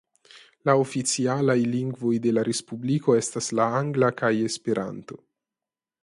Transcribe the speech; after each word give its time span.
La 0.67 0.73
oficialaj 0.83 1.57
lingvoj 1.73 2.13
de 2.23 2.31
la 2.37 2.43
respubliko 2.47 3.17
estas 3.23 3.51
la 3.59 3.67
angla 3.81 4.09
kaj 4.23 4.31
Esperanto. 4.47 5.19